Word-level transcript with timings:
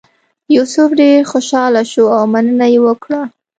یوسف 0.55 0.89
ډېر 0.99 1.19
خوشاله 1.31 1.81
شو 1.91 2.05
او 2.17 2.23
مننه 2.33 2.67
یې 2.73 2.79
وکړه. 2.85 3.21